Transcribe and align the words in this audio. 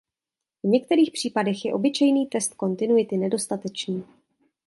V 0.63 0.67
některých 0.67 1.11
případech 1.11 1.65
je 1.65 1.73
obyčejný 1.73 2.25
test 2.25 2.53
kontinuity 2.53 3.17
nedostatečný. 3.17 4.03